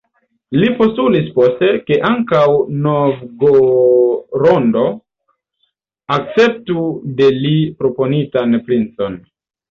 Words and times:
Li 0.59 0.67
postulis 0.77 1.25
poste, 1.33 1.67
ke 1.89 1.97
ankaŭ 2.07 2.45
Novgorodo 2.85 4.85
akceptu 6.15 6.87
de 7.19 7.27
li 7.43 7.53
proponitan 7.83 8.57
princon. 8.71 9.19